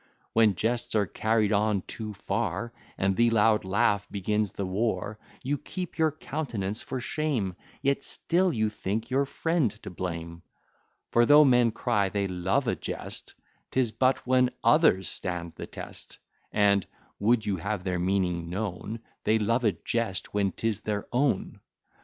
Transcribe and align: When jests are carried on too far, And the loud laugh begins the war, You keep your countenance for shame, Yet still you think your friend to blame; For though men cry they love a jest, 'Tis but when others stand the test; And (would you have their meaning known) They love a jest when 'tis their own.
When 0.33 0.55
jests 0.55 0.95
are 0.95 1.05
carried 1.05 1.51
on 1.51 1.83
too 1.83 2.15
far, 2.15 2.73
And 2.97 3.15
the 3.15 3.29
loud 3.29 3.63
laugh 3.63 4.09
begins 4.09 4.51
the 4.51 4.65
war, 4.65 5.19
You 5.43 5.59
keep 5.59 5.99
your 5.99 6.11
countenance 6.11 6.81
for 6.81 6.99
shame, 6.99 7.55
Yet 7.83 8.03
still 8.03 8.51
you 8.51 8.71
think 8.71 9.11
your 9.11 9.27
friend 9.27 9.69
to 9.83 9.91
blame; 9.91 10.41
For 11.11 11.27
though 11.27 11.45
men 11.45 11.69
cry 11.69 12.09
they 12.09 12.27
love 12.27 12.67
a 12.67 12.75
jest, 12.75 13.35
'Tis 13.69 13.91
but 13.91 14.25
when 14.25 14.49
others 14.63 15.07
stand 15.07 15.53
the 15.55 15.67
test; 15.67 16.17
And 16.51 16.87
(would 17.19 17.45
you 17.45 17.57
have 17.57 17.83
their 17.83 17.99
meaning 17.99 18.49
known) 18.49 19.01
They 19.23 19.37
love 19.37 19.63
a 19.65 19.73
jest 19.73 20.33
when 20.33 20.51
'tis 20.53 20.81
their 20.81 21.05
own. 21.11 21.59